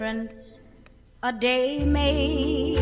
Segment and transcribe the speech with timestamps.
[0.00, 0.60] difference
[1.22, 2.78] a day made.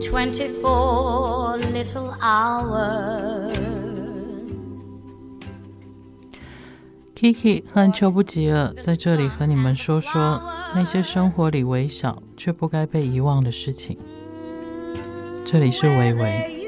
[0.00, 3.54] Twenty-four little hours.
[7.14, 10.42] Kiki 和秋不吉尔在这里和你们说说
[10.74, 13.98] 那些生活里微小却不该被遗忘的事情。
[15.44, 16.61] 这里是微微。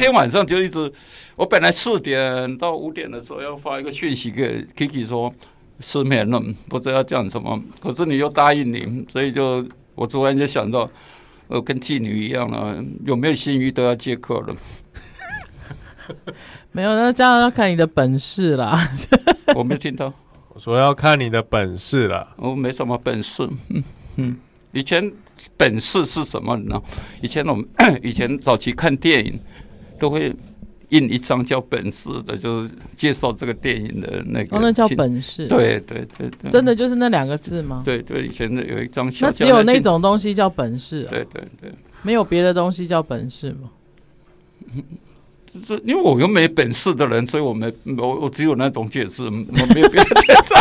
[0.00, 0.90] 天晚上就一直，
[1.36, 5.32] 我本来四点到五点的时候要发一个讯息给 Kiki 说
[5.78, 7.62] 失眠了，不知道要讲什么。
[7.82, 9.62] 可是你又答应你，所以就
[9.94, 10.90] 我突然就想到，
[11.48, 14.56] 呃，跟妓女一样了，有没有性欲都要接客了。
[16.72, 18.90] 没有，那这样要看你的本事啦。
[19.54, 20.10] 我没听到，
[20.54, 22.26] 我说要看你的本事了。
[22.36, 23.46] 我没什么本事。
[23.68, 23.84] 嗯
[24.16, 24.36] 嗯，
[24.72, 25.12] 以前
[25.58, 26.82] 本事是什么呢？
[27.20, 27.68] 以前我们
[28.02, 29.38] 以前早期看电影。
[30.00, 30.34] 都会
[30.88, 34.56] 印一张叫本事的，就是介绍这个电影的那个。
[34.56, 35.46] 哦，那叫本事。
[35.46, 36.50] 对对对对。
[36.50, 37.82] 真的就是那两个字吗？
[37.84, 39.26] 对对，以前的有一张小。
[39.26, 41.10] 那只有那种东西叫本事啊。
[41.10, 41.70] 对对对。
[42.02, 43.70] 没有别的东西叫本事吗？
[45.66, 50.54] 这因为我又没本事的人，所以我没我我只有那种解释，我没有别的解释。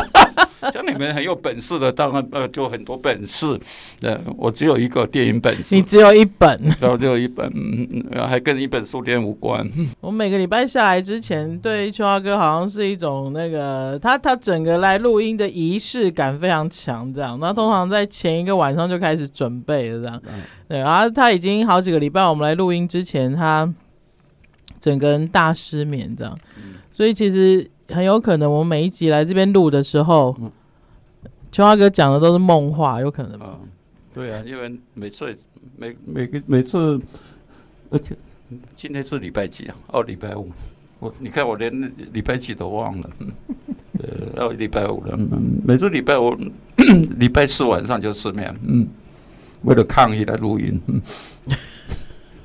[0.72, 3.60] 像你们很有本事的，当然呃就很多本事。
[4.02, 5.76] 呃，我只有一个电影本事。
[5.76, 9.68] 你只有一本， 然后只有一本，嗯，还跟一本书店无关。
[10.02, 17.38] 我每个礼拜下来之前，对秋华哥好像是一种那个他他整个来录音的仪式感非常强，这样。
[17.40, 20.22] 那通常在前一个晚上就开始准备了，这样。
[20.68, 23.74] 对，然后他已经好几个礼拜，我们来录音之前，他
[24.80, 26.38] 整个人大失眠，这样。
[26.92, 27.70] 所以其实。
[27.90, 30.36] 很有可能我们每一集来这边录的时候，
[31.52, 33.58] 秋华哥讲的都是梦话，有可能吗？
[33.62, 33.70] 嗯，
[34.14, 35.36] 对啊，因为每次
[35.78, 37.00] 每每个每次，
[37.90, 38.16] 而且
[38.76, 39.76] 今天是礼拜几啊？
[39.88, 40.50] 哦，礼拜五。
[41.00, 41.72] 我你看我连
[42.12, 43.10] 礼拜几都忘了，
[44.00, 45.16] 呃，哦，礼拜五了。
[45.18, 46.36] 嗯，每次礼拜五
[47.18, 48.86] 礼拜四晚上就失眠，嗯，
[49.64, 50.80] 为了抗议来录音。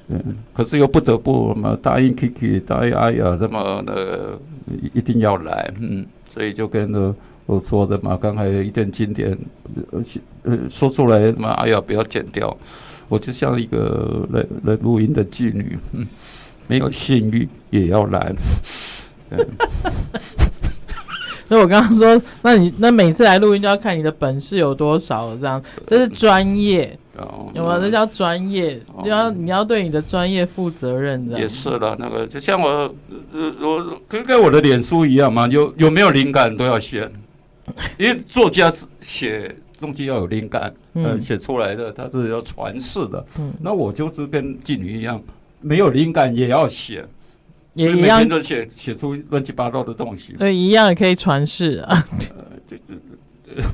[0.09, 4.39] 嗯，可是又不得不嘛，答应 Kiki，答应阿雅这么的。
[4.95, 9.37] 一定要来，嗯，所以就跟着我说的嘛，刚才一段经典，
[10.43, 12.57] 呃，说出来嘛，哎呀，不要剪掉，
[13.07, 16.07] 我就像一个来来录音的妓女，嗯，
[16.67, 18.35] 没有性欲也要来，
[19.29, 19.47] 嗯。
[21.47, 26.99] 所以我刚刚说，那你那每次来录音就要看你的本事有多少，这样，这是专业。
[27.17, 27.81] 哦，有没有？
[27.81, 31.39] 这叫专业，你要你要对你的专业负责任的。
[31.39, 32.93] 也是了，那个就像我，
[33.61, 37.09] 我跟跟我的脸书一样嘛，有有没有灵感都要写，
[37.99, 43.25] 因为作家是写东西要有灵感，嗯，写出来的他是要传世的。
[43.39, 45.23] 嗯，那我就是跟妓女一样，
[45.61, 47.05] 没有灵感也要写，
[47.75, 50.33] 也一样，都写写出乱七八糟的东西。
[50.35, 52.05] 对，一样也可以传世啊。
[52.37, 53.65] 呃，对对对。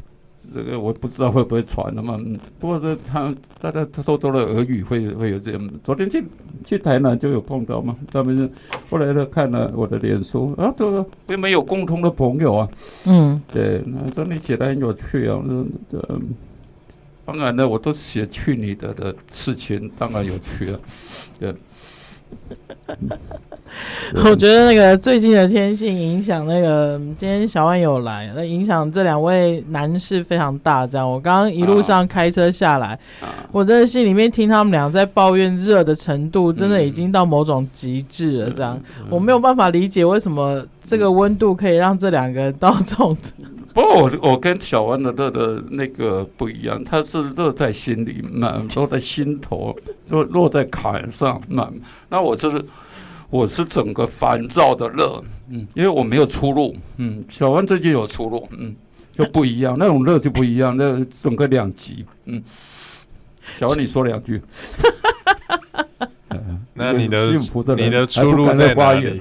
[0.53, 2.19] 这个我不知道会不会传的嘛，
[2.59, 5.71] 不过这他大家偷偷的耳语会会有这样。
[5.85, 6.25] 昨天去
[6.65, 8.51] 去台南就有碰到嘛，他们
[8.91, 12.69] 后来呢看了我的脸书啊，都并没有共同的朋友啊。
[13.07, 15.71] 嗯，对，那说你写的很有趣啊，嗯，
[17.25, 20.81] 当然呢，我都写去你的的事情，当然有趣了，
[21.39, 21.55] 对。
[24.25, 30.85] 我觉得那个最近的天气影响那个，今天小万有来，那影响这两位男士非常大。
[30.85, 32.99] 这样，我刚刚一路上开车下来，
[33.53, 38.51] 我真的心里面听他们俩在抱怨热的程度，真的已经到某种极致了。
[38.51, 38.77] 这样，
[39.09, 43.17] 我没有办法理解为什么这个温度可以让这两个 到这种。
[43.73, 49.77] 不过我我跟小安的乐的那个不一样，他是乐在心里，满落在心头，
[50.09, 51.73] 落落在坎上，满
[52.09, 52.65] 那我是
[53.31, 58.75] 我是整个烦躁的乐，嗯，因为我没有出路，嗯，小安最近有出路，嗯，
[59.13, 62.43] 就不一样，那种乐就不一样，那整个两极，嗯，
[63.57, 64.43] 小安你说两句，
[66.75, 67.31] 那你的
[67.77, 69.21] 你的出路在哪里？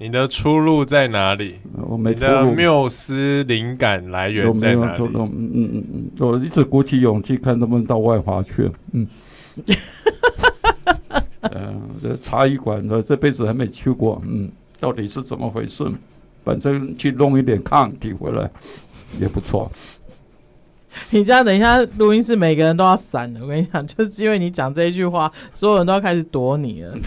[0.00, 1.56] 你的出路在哪里？
[1.74, 2.30] 我没出路。
[2.30, 5.04] 你的缪斯灵感来源在哪里？
[5.04, 8.70] 嗯嗯嗯嗯，我一直鼓起勇气看能不能到外华去。
[8.92, 9.06] 嗯，
[11.40, 14.22] 嗯， 这茶艺馆，我这辈子还没去过。
[14.24, 14.48] 嗯，
[14.78, 15.84] 到底是怎么回事？
[16.44, 18.48] 反正去弄一点抗体回来
[19.20, 19.70] 也不错。
[21.10, 23.40] 你这样等一下录音室每个人都要散了。
[23.42, 26.94] 我跟你讲，就是因为你讲这一句话，所有人都要开始躲你了。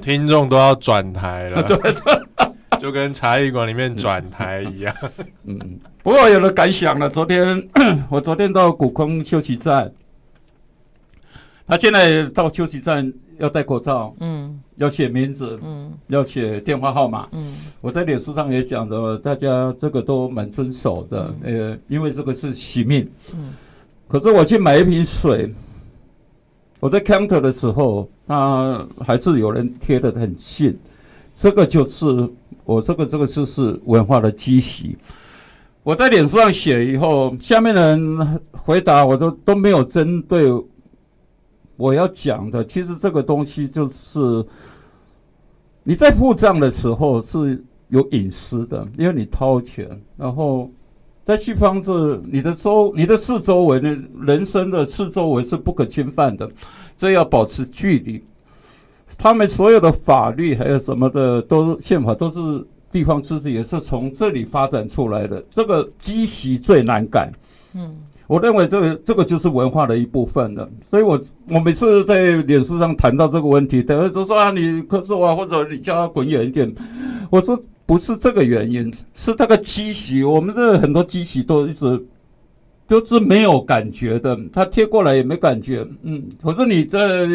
[0.00, 1.76] 听众都要转台了， 对，
[2.80, 4.94] 就跟茶艺馆里面转台一样。
[5.44, 5.58] 嗯，
[6.02, 7.08] 不过有了感想了。
[7.08, 7.68] 昨天
[8.08, 9.90] 我昨天到古坑休息站，
[11.66, 14.14] 他现在到休息站要戴口罩。
[14.20, 23.54] 嗯，要写名字，嗯，要写电话号码，嗯，我在脸书上也讲的，大家这个都蛮遵守的，嗯、呃，因为这个是惜命，嗯，
[24.06, 25.50] 可是我去买一瓶水，
[26.80, 30.78] 我在 counter 的时候，那还是有人贴得很信，
[31.34, 32.06] 这个就是
[32.64, 34.96] 我这个这个就是文化的积习。
[35.82, 40.52] 我在脸书上写以后，下面的人回答我都都没有针对
[41.76, 42.64] 我要讲的。
[42.64, 44.44] 其实这个东西就是
[45.84, 49.88] 你在付账的时候是有隐私的，因为你掏钱。
[50.16, 50.68] 然后
[51.26, 56.48] 在西方是你的周、你的四周围的人生的四周围是不可侵犯的，
[56.96, 58.24] 这要保持距离。
[59.18, 62.64] 他们所有的法律还有什么的，都宪法都是。
[62.92, 67.30] 地方自治也是从这里发展出来的，这个积习最难改。
[67.74, 67.94] 嗯，
[68.26, 70.66] 我认为这个这个就是文化的一部分了。
[70.88, 71.20] 所以我
[71.50, 76.72] 我每次在脸书上谈到这个问题，等于都说啊，你咳嗽啊，或者你叫他滚远一点。
[77.28, 80.22] 我说不是这个原因，是那个积习。
[80.24, 82.04] 我们的很多积习都一直
[82.86, 85.86] 就是没有感觉的，他贴过来也没感觉。
[86.02, 87.26] 嗯，可是你在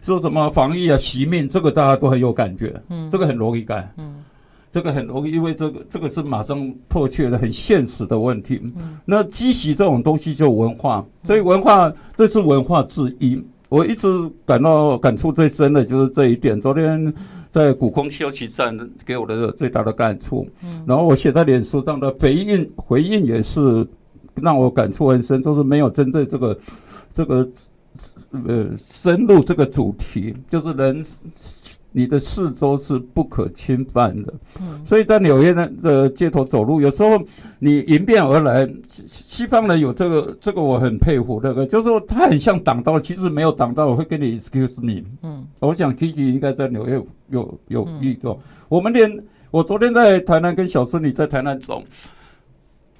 [0.00, 2.80] 说什么防疫啊、惜命，这个大家都很有感觉。
[2.88, 3.92] 嗯，这个很容易改。
[3.98, 4.14] 嗯。
[4.70, 8.60] 这个很容易，因为这个这个是马上迫切的、很现实的问题。
[8.76, 13.42] 嗯、那积习这种东西就文化，所以文化这是文化之一。
[13.68, 14.08] 我一直
[14.46, 16.60] 感到感触最深的就是这一点。
[16.60, 17.12] 昨天
[17.50, 20.48] 在古空休息站给我的最大的感触。
[20.62, 23.86] 嗯、然后我写在脸书上的回应回应也是
[24.42, 26.58] 让我感触很深，就是没有针对这个
[27.12, 27.48] 这个
[28.46, 31.04] 呃深入这个主题，就是人。
[31.92, 34.32] 你的四周是不可侵犯的，
[34.84, 37.18] 所以在纽约的的街头走路，有时候
[37.58, 38.68] 你迎面而来，
[39.06, 41.40] 西方人有这个，这个我很佩服。
[41.42, 45.02] 那个就是说，他很像挡道，其实没有挡到，我会跟你 excuse me。
[45.22, 48.38] 嗯，我想 Kiki 应该在纽约有有遇到。
[48.68, 51.82] 我们连我昨天在台南跟小孙女在台南走。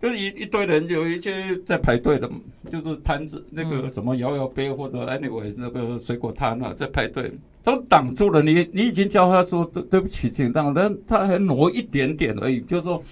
[0.00, 2.30] 就是一一堆人，有一些在排队的，
[2.70, 7.32] 就是摊子那个什么摇摇杯或者 anyway 那个水果摊啊，在排队
[7.68, 8.42] 都挡住了。
[8.42, 12.60] 你你已经叫他说对对不起，请让，但他还挪一点点而已。
[12.60, 13.02] 就是说，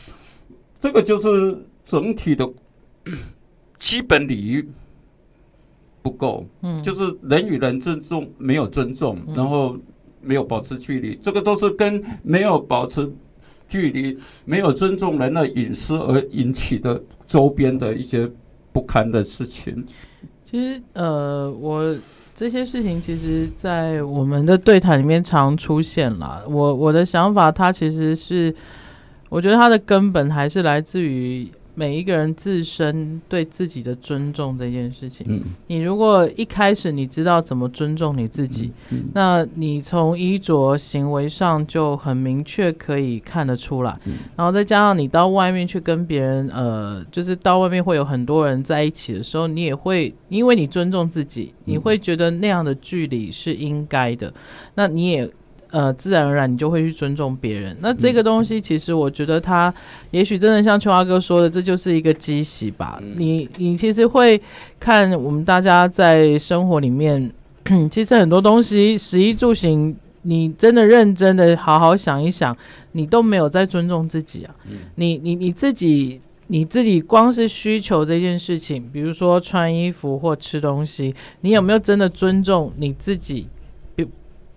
[0.79, 2.49] 这个就是整体的
[3.79, 4.65] 基本礼仪
[6.01, 9.77] 不够，嗯，就是人与人尊重没有尊重，然后
[10.23, 13.13] 没有保持距离，这个都是跟没有保持。
[13.69, 18.31] 距离没有尊重人的隐私而引起的周边的一些
[18.73, 19.85] 不堪的事情。
[20.45, 21.93] 其实，呃，我
[22.37, 26.45] 这些事情其实，在我们的对谈里面常出现了。
[26.47, 28.55] 我我的想法，它其实是，
[29.31, 31.51] 我觉得它的根本还是来自于。
[31.79, 54.33] 每一个人自身对自己的尊重这件事情，嗯，你如果一开始你知道怎么尊重你自己，嗯，那你从衣着行为上就很明确可以看得出来，嗯，然后再加上你到外面去跟别人，呃，就是到外面会有很多人在一起的时候，你也会因为你尊重自己，你会觉得那样的距离是应该的，
[54.75, 55.31] 那你也。
[55.71, 57.77] 呃，自然而然你就会去尊重别人。
[57.81, 59.73] 那这个东西，其实我觉得它，
[60.13, 63.03] 也许真的像秋华哥说的，这就是一个积习吧。
[63.17, 64.41] 你你其实会
[64.79, 67.31] 看我们大家在生活里面，
[67.91, 72.57] 其实很多东西，食衣住行，你真的认真的好好想一想，
[72.93, 74.55] 你都没有在尊重自己啊。
[74.95, 83.49] 你你你自己你自己光是需求这件事情，比如说穿衣服或吃东西，你有没有真的尊重你自己？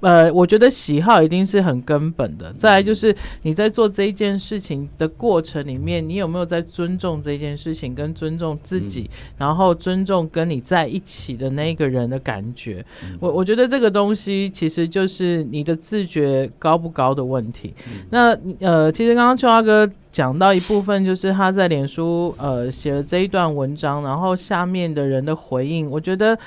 [0.02, 2.54] 呃，我觉得喜好一定是很根本的。
[2.54, 12.86] 再来就是你在做这件事情的过程里面，你有没有在尊重这件事情，跟尊重自己，然后尊重跟你在一起的那个人的感觉。
[13.20, 17.74] 我我觉得这个东西其实就是你的自觉高不高的问题。
[18.10, 26.40] 那呃，其实刚刚秋华哥讲到一部分，就是他在脸书呃写了这一段文章，然后下面的人的回应，我觉得。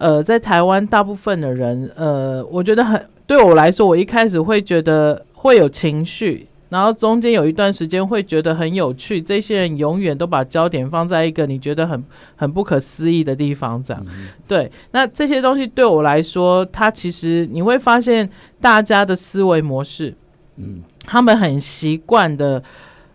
[0.00, 9.20] 呃，在台湾，大部分的人，呃，我觉得很对我来说，我一开始会觉得会有情绪，然后中间有一段时间会觉得很有趣。
[9.20, 12.02] 这些人永远都把焦点放在一个你觉得很
[12.34, 14.02] 很不可思议的地方，这样。
[14.08, 18.26] 嗯、对，那这些东西对我来说，它其实你会发现
[18.58, 20.14] 大家的思维模式，
[20.56, 22.62] 嗯，他们很习惯的，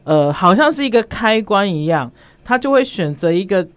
[0.03, 2.11] 呃，好像是一个开关一样，
[2.43, 3.67] 他就会选择一个。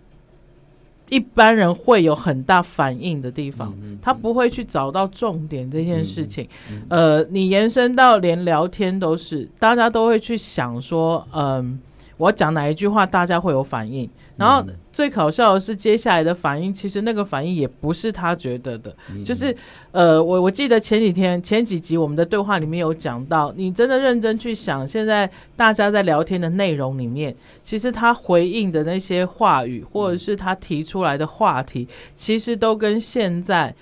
[1.09, 3.73] 一般人会有很大反应的地方，
[4.03, 6.47] 他不会去找到重点这件事情。
[6.88, 11.79] 呃，你延伸到连聊天都是，大家都会去想说，嗯，
[12.18, 14.08] 我讲哪一句话大家会有反应。
[14.37, 18.94] 然后最搞笑的是接下来的反应，其实那个反应也不是他觉得的，
[19.25, 19.56] 就是
[19.90, 33.75] 呃，我我记得前几天前几集我们的对话里面有讲到，你真的认真去想，现在大家在聊天的内容里面，其实他回应的那些话语，或者是他提出来的话题，其实都跟现在。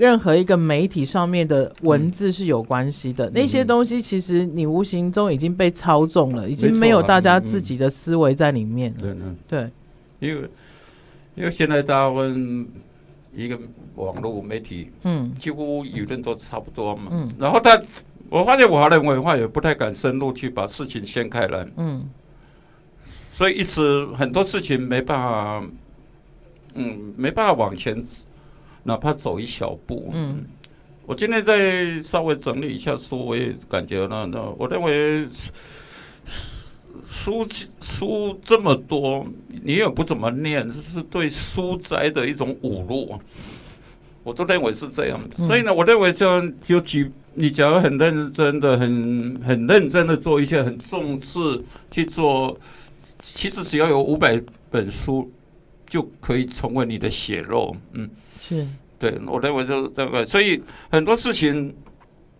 [0.00, 9.00] 任何一个媒体上面的文字是有关系的，嗯、那些东西其实你无形中已经被操纵了，嗯、已经没有大家自己的思维在里面了。
[9.02, 9.14] 对
[9.46, 9.70] 对，
[10.18, 10.48] 因为
[11.34, 12.66] 因为现在大家问
[13.36, 13.58] 一个
[13.96, 17.78] 网络媒体，嗯，几乎舆论都差不多嘛，嗯，然后他，
[18.30, 22.08] 我发现华人文化也不太敢深入去把事情掀开来，嗯，
[23.32, 25.62] 所以一直很多事情没办法，
[26.74, 28.02] 嗯，没办法往前。
[28.82, 30.44] 哪怕走一小步，嗯，
[31.04, 35.28] 我今天再稍微整理一下书，我也感觉那，那我认为
[37.04, 37.46] 书
[37.80, 39.26] 书这么多，
[39.62, 43.20] 你也不怎么念，这是对书斋的一种侮辱，
[44.22, 45.46] 我都认为是这样的。
[45.46, 51.38] 所以呢，我认为这样就举，你假如很认真的、很很认真的做一些很重视
[51.90, 52.58] 去做，
[53.18, 55.30] 其实只要有五百本书。
[55.90, 58.08] 就可以成为你的血肉，嗯，
[58.40, 58.64] 是
[58.96, 61.74] 对，我认为就是这个，所以很多事情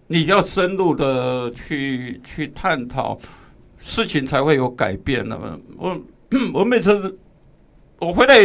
[0.07, 3.19] 你要深入的去去探讨，
[3.76, 5.28] 事情才会有改变。
[5.28, 6.00] 那么我
[6.54, 7.19] 我每次
[7.99, 8.37] 我回来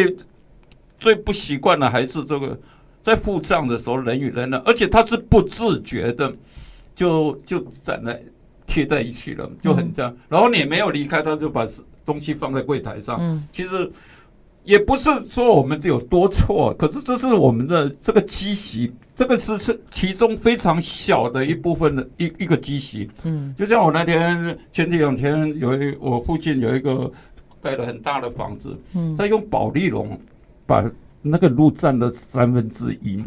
[0.97, 2.59] 最不习惯的还是这个，
[2.99, 6.35] 在付账的时候人与人呢，而且他是不自觉的
[6.95, 8.19] 就就站在
[8.65, 10.17] 贴在一起了，就很这样。
[10.27, 11.63] 然后你没有离开，他就把
[12.03, 13.91] 东西放在柜台上，嗯，其实。
[14.65, 23.09] 也不是说我们有多错，可是这是我们的这个积习，这个是是其中非常小的一部分的一一个积习。
[23.23, 27.11] 嗯，就像我那天前几两天有一我附近有一个
[27.61, 30.19] 盖了很大的房子，嗯，他用保利龙
[30.65, 30.83] 把
[31.21, 33.23] 那个路占了三分之一，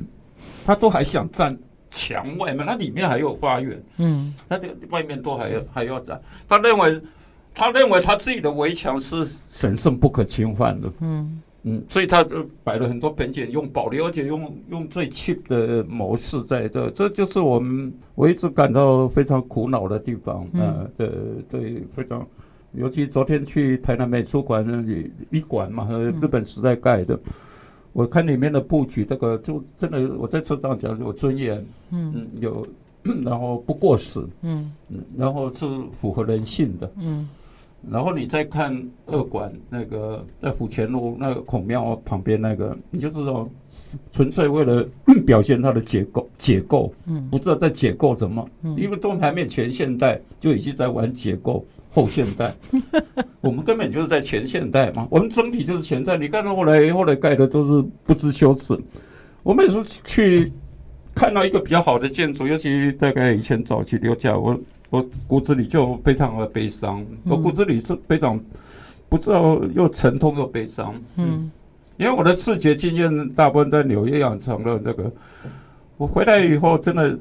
[0.66, 1.56] 他都还想占
[1.88, 7.00] 墙外面，那里面还有花园，嗯，他这外面都还要还要占，他认为。
[7.58, 11.42] 他认为他自己的围墙是神圣不可侵犯的，嗯。
[11.64, 12.24] 嗯，所以他
[12.62, 21.10] 摆了很多盆景，用保留，而且用用最 cheap 的模式在这，这就是我们我一直感到非常苦恼的地方，呃，对
[21.50, 22.24] 对，非常，
[22.74, 27.18] 尤其昨天去台南美术馆那里一馆嘛，日本时代盖的，
[27.92, 32.64] 我看里面的布局，这个就真的我在车上讲有尊严，嗯，有，
[33.24, 34.72] 然后不过时，嗯。
[34.90, 37.28] 嗯，然后是符合人性的，嗯。
[37.90, 38.74] 然后你再看
[39.06, 43.48] 二馆那个在府前路那个孔庙旁边那个，你就知道
[44.10, 44.86] 纯粹为了
[45.24, 52.54] 表现它的结构解构，嗯，不知道在解构什么，因为都还没有前现代就已经在玩解构后现代，
[53.40, 56.16] 我们根本就是在前现代嘛，我们整体就是前在。
[56.16, 58.78] 你看到后来后来盖的都是不知羞耻。
[59.44, 60.52] 我每次去
[61.14, 64.58] 看到一个比较好的建筑，尤其大概以前早期留下我。
[64.90, 68.40] 我骨子里就非常的悲伤，我骨子里是非常
[69.08, 70.94] 不知道又沉痛又悲伤。
[71.16, 71.50] 嗯，
[71.98, 75.12] 因为我的视觉经验大部分在纽约养成了这个，
[75.96, 77.18] 我回来以后真的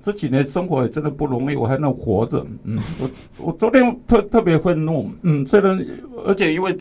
[0.00, 2.46] 这几年生活也真的不容易，我还能活着。
[2.62, 3.10] 嗯，我
[3.46, 5.10] 我昨天特特别愤怒。
[5.22, 5.84] 嗯，虽然
[6.24, 6.76] 而且因为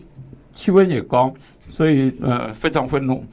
[0.53, 1.33] 气温也高，
[1.69, 3.23] 所以呃非常愤怒。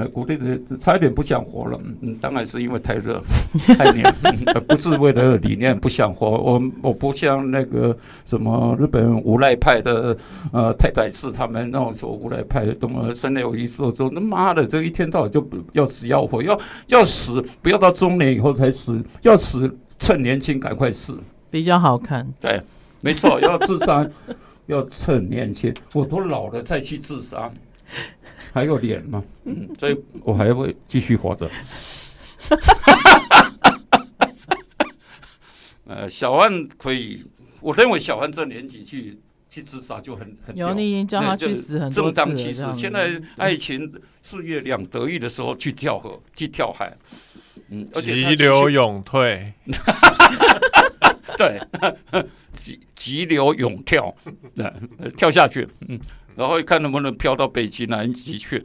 [0.00, 1.78] 呃，骨子里差一点不想活了。
[2.00, 3.20] 嗯，当然是因为太热、
[3.76, 4.06] 太黏，
[4.54, 6.30] 而 不是为了理念不想活。
[6.30, 10.16] 我我不像那个什么日本无赖派的
[10.52, 21.18] 呃太宰治他们那种说无赖派的，什么三内有一说说，他妈的，这一天到晚就要死要活，要要死不要到中年以后才死，要死趁年轻赶快死，
[21.50, 22.26] 比较好看。
[22.40, 22.58] 对，
[23.02, 24.08] 没错，要自杀
[24.66, 27.50] 要趁年轻，我都老了再去自杀。
[28.52, 29.22] 还有脸吗？
[29.44, 31.50] 嗯，所以我还会继续活着。
[35.86, 37.24] 呃，小万可以，
[37.60, 39.18] 我认为小万这年纪去
[39.48, 41.90] 去自杀就很很有，你已经叫他去死很。
[41.90, 43.92] 正当其时，现在爱情
[44.22, 46.96] 是月亮得意的时候去跳河去跳海，
[47.68, 49.52] 嗯，急流勇退，
[52.10, 54.14] 对，急急流勇跳，
[55.16, 55.98] 跳下去，嗯。
[56.36, 58.64] 然后看能不能飘到北极南极去。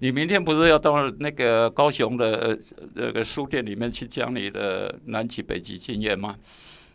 [0.00, 2.58] 你明天不是要到那个高雄的
[2.94, 6.36] 那个书店里面去讲你的南极北极经验吗？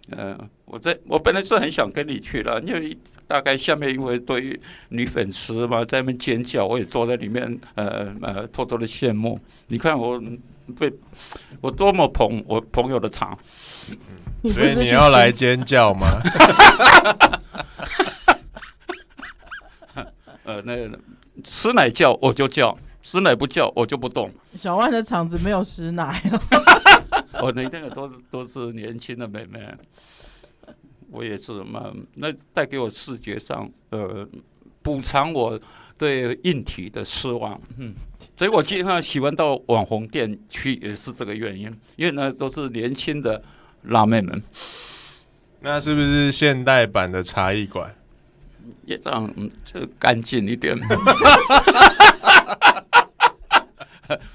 [0.10, 9.40] 呃，我在我本来是很想跟你去的，因为大概下面因为对于女粉丝嘛，在那边尖叫，我也坐在里面，呃呃，偷偷的羡慕。
[9.68, 10.22] 你看我
[10.78, 10.92] 被
[11.62, 13.38] 我多么捧我朋友的场，
[14.44, 16.08] 所以你要来尖叫吗？
[20.46, 21.00] 呃那个
[21.46, 24.30] 师奶叫我就叫，师奶不叫我就不动。
[24.60, 26.22] 小万的场子没有师奶。
[27.42, 29.60] 我那那个都都是年轻的妹妹，
[31.10, 34.28] 我也是嘛，那带给我视觉上呃
[34.82, 35.60] 补偿我
[35.98, 37.96] 对硬体的失望，嗯，
[38.44, 43.42] 所以我经常喜欢到网红店去，也是这个原因，因为呢都是年轻的
[43.84, 44.38] 辣妹们。
[45.62, 47.96] 那是不是现代版的茶艺馆？
[48.84, 50.78] 也这样，嗯，就干净一点。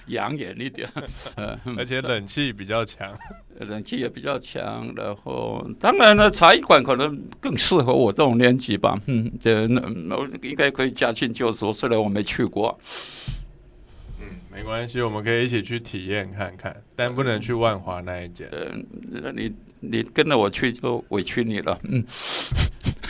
[0.07, 0.91] 养眼一点，
[1.77, 3.13] 而且冷气比较强，
[3.59, 4.91] 冷气也比较强。
[4.97, 8.99] 然后，当然了，茶艺馆可能更适合我这种年纪吧。
[9.07, 12.81] 嗯，这我应该可以驾轻就熟，虽然我没去过。
[14.59, 18.49] 嗯，没关系，我们可以一起去体验看看，但不能去万华那一间。
[18.53, 18.85] 嗯，
[19.23, 21.79] 那你你跟着我去就委屈你了。
[21.85, 22.05] 嗯。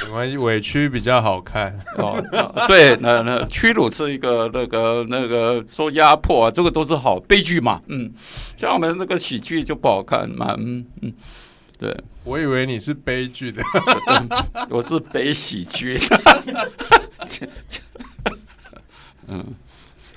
[0.05, 2.23] 没关系，委屈比较好看哦。
[2.69, 7.83] 对，那那屈辱是一个那个那个受压迫啊，这个都是好悲剧嘛。
[7.89, 8.13] 嗯，
[8.57, 10.55] 像我们那个喜剧就不好看嘛。
[10.59, 11.13] 嗯嗯，
[11.79, 11.95] 对。
[12.25, 13.61] 我以为你是悲剧的，
[14.71, 15.99] 我是悲喜剧。
[19.27, 19.45] 嗯，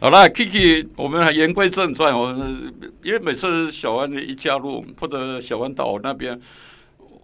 [0.01, 2.12] 好了，Kiki，我们还言归正传。
[2.12, 6.41] 我们因为每次小安一加入，或者小安岛那边。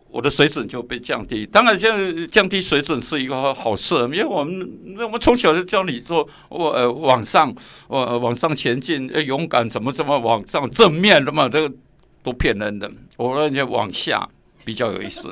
[0.09, 7.53] 我的水准就被降低，当然现在降低水准是一个好事，因为我们我们从小就教你说，我呃往上，
[7.89, 11.75] 我往上前进，要勇敢，怎么怎么往上正面的嘛，这个
[12.23, 12.89] 都骗人的。
[13.17, 14.27] 我让你往下
[14.63, 15.29] 比较有意思，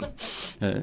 [0.60, 0.76] 呃，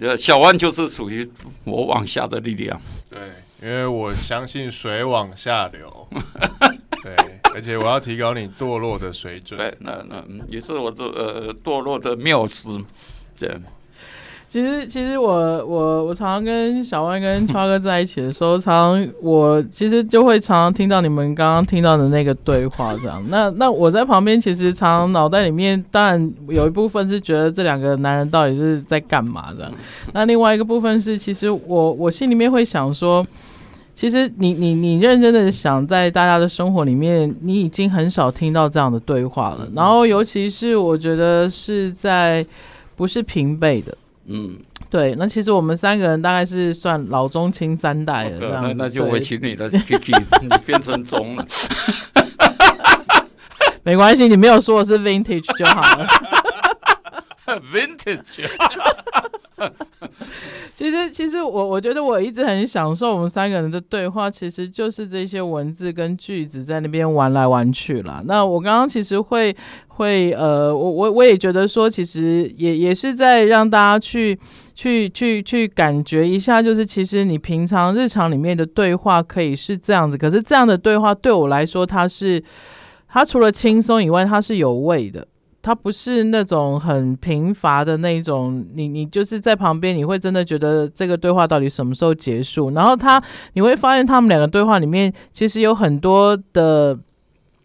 [0.00, 1.30] 呃，小安就是属于
[1.64, 2.80] 我往下的力量。
[3.10, 3.20] 对，
[3.62, 6.08] 因为我相信水往下流。
[7.02, 7.16] 对。
[7.54, 9.58] 而且我要提高你堕落的水准。
[9.58, 12.78] 对，那那也是我这呃堕落的缪斯。
[13.38, 13.50] 对，
[14.46, 23.24] 其实其实我我我常常跟小万跟超哥在一起的时候，常常我其实就会常常听到你们刚刚听到的那个对话这样。
[23.28, 29.72] 那那我在旁边，其实常常脑袋里面当然有一部分是觉得这两个男人到底是在干嘛的。
[30.12, 33.26] 那另外一个部分是，其实我我心里面会想说。
[33.96, 39.66] 其实你你你认真的想，在大家的生活里面，你已经很少听到这样的对话了。
[39.74, 42.44] 然后，尤其是我觉得是在
[42.94, 44.58] 不是平辈的，嗯，
[44.90, 45.14] 对。
[45.14, 51.46] 那其实我们三个人大概是算老中青三代了这样，那那就我请你了，Kiki，你变成中了。
[53.82, 56.06] 没关系，你没有说我是 Vintage 就好了。
[57.72, 58.46] Vintage。
[60.74, 68.22] 其实，其实我我觉得我一直很享受我们三个人的对话，其实就是这些文字跟句子在那边玩来玩去啦。
[68.26, 69.56] 那我刚刚其实会
[69.88, 74.38] 会呃，我我我也觉得说，其实也也是在让大家去
[74.74, 82.44] 去去去感觉一下，就是其实你平常日常里面的对话可以是这样子，可是这样的对话对我来说，它是
[83.08, 85.26] 它除了轻松以外，它是有味的。
[85.66, 92.70] 他不是那种很贫乏的那种，你你就是在旁边，你会真的觉得这个对话到底什么时候结束？
[92.70, 93.20] 然后他
[93.54, 96.96] 你会发现他们两个对话里面其实有很多的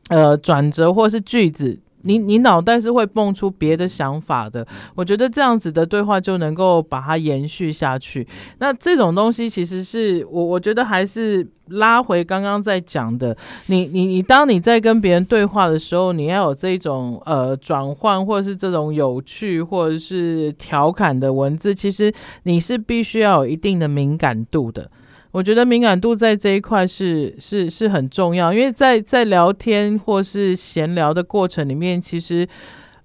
[0.09, 1.77] 呃转折或是句子。
[2.03, 8.27] 你你脑袋是会蹦出别的想法的，我觉得这样子的对话就能够把它延续下去。
[8.59, 13.35] 那这种东西其实是我我觉得还是拉回刚刚在讲的，
[13.67, 24.89] 你你你当你在跟别人对话的时候，你要有这种呃转换或者是这种有趣或者是调侃的文字，其实你是必须要有一定的敏感度的。
[25.31, 32.47] 我觉得敏感度在这一块是是是很重要，因为在在聊天或是闲聊的过程里面，其实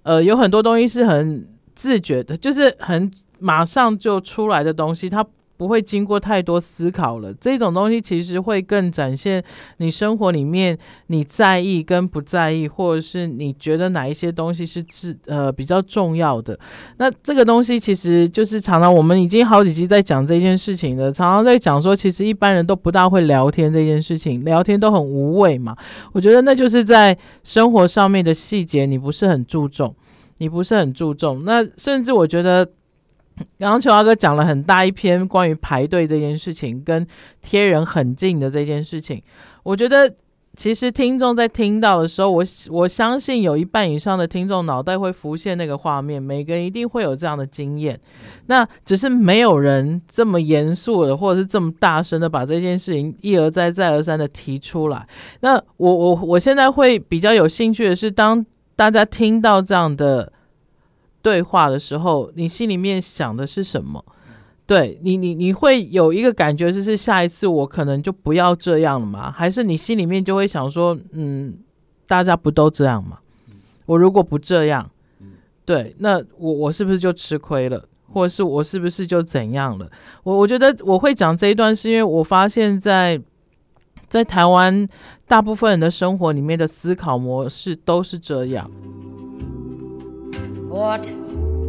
[0.03, 5.27] 呃有很多东西是很自觉的，就是很马上就出来的东西，它。
[5.57, 9.43] 不会经过太多思考了，这种东西其实会更展现
[9.79, 16.59] 你生活里面你在意跟不在意，或者是你觉得哪一些东西是是呃比较重要的。
[16.99, 25.77] 那这个东西其实就是常常我们已经好几集在讲这件事情了，常常在讲说，其实一般人都不大会聊天这件事情，聊天都很无味嘛。
[26.13, 29.95] 我觉得那就是在生活上面的细节，你不是很注重，
[30.39, 31.45] 你不是很注重。
[31.45, 32.69] 那甚至我觉得。
[33.59, 37.07] 刚刚球华哥讲了很大一篇关于排队这件事情，跟
[37.43, 39.23] 贴人很近的这件事情。
[39.63, 40.15] 我觉得
[40.57, 48.01] 其实听众在听到的时候，我我相信有一半以上的听众脑袋会浮现那个画面，每个人一定会有这样的经验。
[48.47, 55.07] 那只是没有人这么严肃的，或者是这么大声的把这件事情一而再、再而三的提出来。
[55.41, 60.33] 那我我我现在会比较有兴趣的是，当大家听到这样的。
[61.27, 64.05] 对话的时候，你心里面想的是什么？
[64.65, 69.29] 对你，你你会有一个感觉，就是下一次我可能就不要这样了吗？
[69.29, 71.59] 还是你心里面就会想说，嗯，
[72.07, 73.19] 大家不都这样吗？
[73.87, 74.89] 我如果不这样，
[75.65, 77.89] 对，那我我是不是就吃亏了？
[78.13, 79.91] 或者是我是不是就怎样了？
[80.23, 83.21] 我我觉得我会讲这一段，是因为我发现在
[84.09, 84.89] 在台湾
[85.27, 88.71] 大部分人的生活里面的思考模式都是这样。
[90.69, 91.07] bought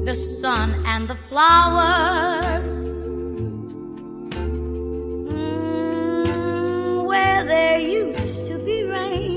[0.06, 3.04] the sun and the flowers.
[5.34, 9.37] Mm, where there used to be rain.